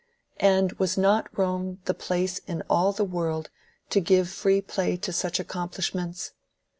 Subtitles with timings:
[0.39, 3.51] And was not Rome the place in all the world
[3.91, 6.31] to give free play to such accomplishments?